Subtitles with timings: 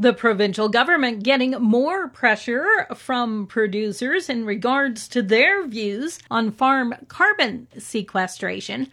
[0.00, 6.94] The provincial government getting more pressure from producers in regards to their views on farm
[7.08, 8.92] carbon sequestration.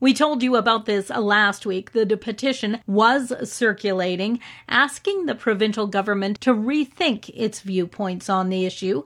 [0.00, 1.92] We told you about this last week.
[1.92, 9.04] The petition was circulating asking the provincial government to rethink its viewpoints on the issue.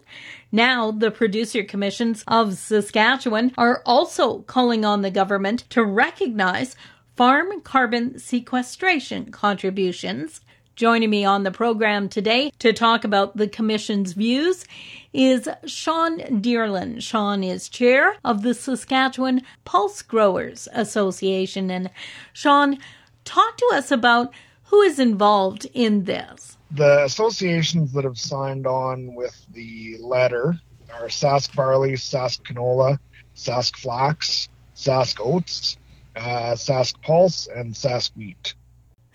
[0.52, 6.76] Now, the producer commissions of Saskatchewan are also calling on the government to recognize
[7.16, 10.42] farm carbon sequestration contributions.
[10.80, 14.64] Joining me on the program today to talk about the Commission's views
[15.12, 17.02] is Sean Dyrland.
[17.02, 21.70] Sean is chair of the Saskatchewan Pulse Growers Association.
[21.70, 21.90] And
[22.32, 22.78] Sean,
[23.26, 24.32] talk to us about
[24.68, 26.56] who is involved in this.
[26.70, 30.58] The associations that have signed on with the letter
[30.94, 32.98] are Sask Barley, Sask Canola,
[33.36, 35.76] Sask Flax, Sask Oats,
[36.16, 38.54] uh, Sask Pulse, and Sask Wheat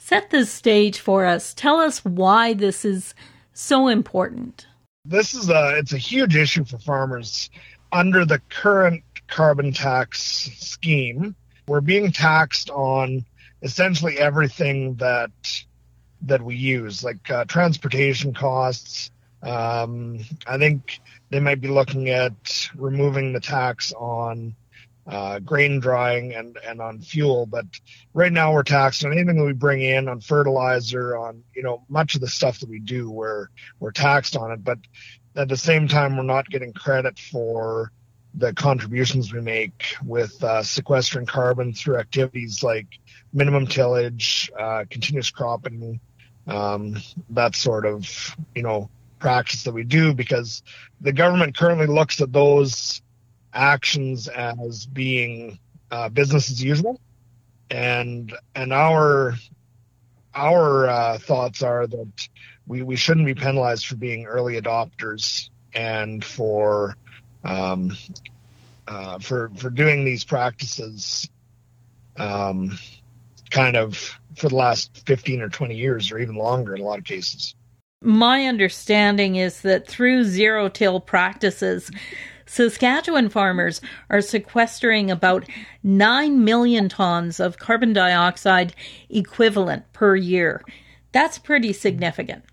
[0.05, 1.51] set the stage for us.
[1.55, 3.15] Tell us why this is
[3.53, 4.67] so important.
[5.03, 7.49] This is a it's a huge issue for farmers
[7.91, 11.35] under the current carbon tax scheme.
[11.67, 13.25] We're being taxed on
[13.63, 15.31] essentially everything that
[16.21, 19.09] that we use, like uh, transportation costs.
[19.41, 20.99] Um, I think
[21.31, 24.55] they might be looking at removing the tax on
[25.07, 27.45] uh, grain drying and, and on fuel.
[27.45, 27.65] But
[28.13, 31.83] right now we're taxed on anything that we bring in on fertilizer, on, you know,
[31.89, 33.47] much of the stuff that we do, we're,
[33.79, 34.63] we're taxed on it.
[34.63, 34.79] But
[35.35, 37.91] at the same time, we're not getting credit for
[38.33, 42.87] the contributions we make with uh, sequestering carbon through activities like
[43.33, 45.99] minimum tillage, uh, continuous cropping,
[46.47, 46.97] um,
[47.29, 50.63] that sort of, you know, practice that we do because
[51.01, 53.01] the government currently looks at those
[53.55, 55.57] actions as being
[55.89, 56.99] uh, business as usual,
[57.71, 59.33] and and our
[60.35, 62.27] our uh, thoughts are that
[62.67, 66.95] we, we shouldn't be penalized for being early adopters and for
[67.43, 67.95] um,
[68.87, 71.29] uh, for for doing these practices
[72.17, 72.77] um,
[73.49, 76.99] kind of for the last 15 or 20 years or even longer in a lot
[76.99, 77.55] of cases.
[78.01, 81.89] My understanding is that through zero till practices,
[82.45, 85.45] Saskatchewan farmers are sequestering about
[85.83, 88.75] 9 million tons of carbon dioxide
[89.09, 90.63] equivalent per year.
[91.11, 92.43] That's pretty significant.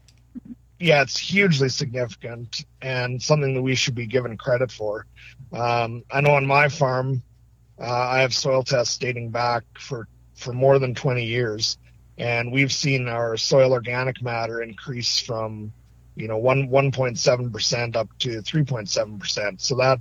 [0.78, 5.06] Yeah, it's hugely significant and something that we should be given credit for.
[5.52, 7.22] Um, I know on my farm,
[7.78, 11.78] uh, I have soil tests dating back for, for more than 20 years,
[12.18, 15.72] and we've seen our soil organic matter increase from
[16.14, 19.60] you know, one 1.7 percent up to 3.7 percent.
[19.60, 20.00] So that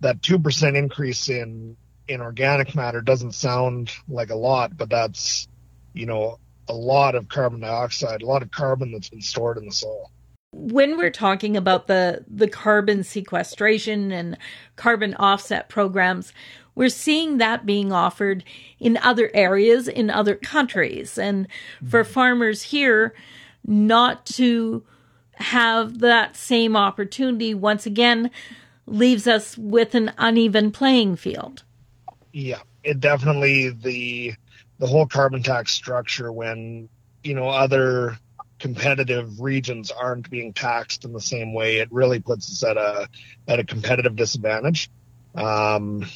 [0.00, 1.76] that two percent increase in
[2.08, 5.48] in organic matter doesn't sound like a lot, but that's
[5.92, 6.38] you know
[6.68, 10.10] a lot of carbon dioxide, a lot of carbon that's been stored in the soil.
[10.52, 14.38] When we're talking about the the carbon sequestration and
[14.76, 16.32] carbon offset programs,
[16.74, 18.44] we're seeing that being offered
[18.78, 21.46] in other areas in other countries, and
[21.88, 22.12] for mm-hmm.
[22.12, 23.14] farmers here
[23.66, 24.84] not to
[25.40, 28.30] have that same opportunity once again
[28.86, 31.62] leaves us with an uneven playing field.
[32.32, 34.34] Yeah, it definitely the
[34.78, 36.88] the whole carbon tax structure when
[37.22, 38.18] you know other
[38.60, 43.08] competitive regions aren't being taxed in the same way, it really puts us at a
[43.48, 44.90] at a competitive disadvantage.
[45.34, 46.06] Um,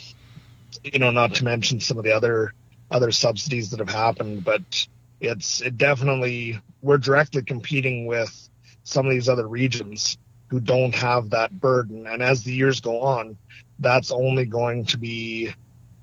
[0.84, 2.52] you know, not to mention some of the other
[2.90, 4.86] other subsidies that have happened, but
[5.20, 8.43] it's it definitely we're directly competing with
[8.84, 10.16] some of these other regions
[10.48, 12.06] who don't have that burden.
[12.06, 13.36] And as the years go on,
[13.78, 15.52] that's only going to be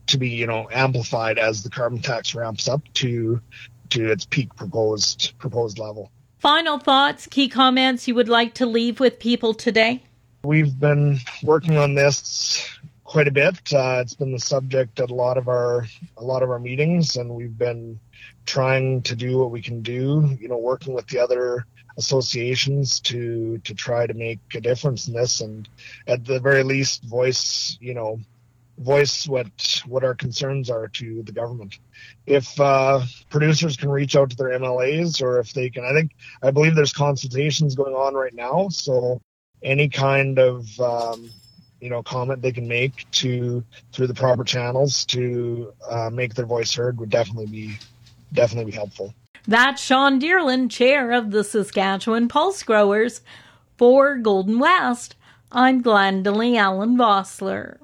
[0.07, 3.39] to be you know amplified as the carbon tax ramps up to
[3.89, 6.11] to its peak proposed proposed level.
[6.39, 10.03] Final thoughts, key comments you would like to leave with people today?
[10.43, 12.67] We've been working on this
[13.03, 13.59] quite a bit.
[13.71, 15.85] Uh, it's been the subject at a lot of our
[16.17, 17.99] a lot of our meetings, and we've been
[18.45, 20.35] trying to do what we can do.
[20.39, 21.65] You know, working with the other
[21.97, 25.41] associations to to try to make a difference in this.
[25.41, 25.67] And
[26.07, 28.19] at the very least voice you know
[28.77, 31.79] voice what what our concerns are to the government.
[32.25, 36.11] If uh, producers can reach out to their mlas or if they can i think
[36.41, 38.69] i believe there's consultations going on right now.
[38.69, 39.21] So
[39.63, 41.29] any kind of um,
[41.79, 46.45] you know comment they can make to through the proper channels to uh, make their
[46.45, 47.77] voice heard would definitely be
[48.33, 49.13] definitely be helpful
[49.47, 53.21] that's Sean Dyrland, chair of the Saskatchewan Pulse Growers.
[53.77, 55.15] For Golden West,
[55.51, 57.77] I'm Glendalee Allen Vossler.